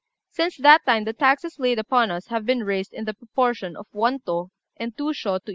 [0.31, 3.85] Since that time the taxes laid upon us have been raised in the proportion of
[3.91, 5.49] one tô and two sho to each koku.